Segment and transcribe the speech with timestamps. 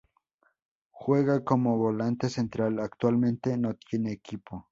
[0.89, 4.59] Juega como volante central actualmente no tiene equipo.